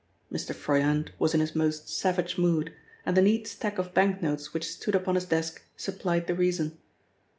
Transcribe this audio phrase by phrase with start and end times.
[0.33, 0.55] Mr.
[0.55, 2.73] Froyant was in his most savage mood,
[3.05, 6.75] and the neat stack of bank notes which stood upon his desk supplied the reason.